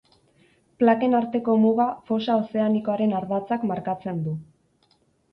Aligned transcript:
Plaken 0.83 1.11
arteko 1.17 1.57
muga 1.65 1.85
fosa 2.07 2.37
ozeanikoaren 2.43 3.13
ardatzak 3.19 3.67
markatzen 3.73 4.23
du. 4.29 4.35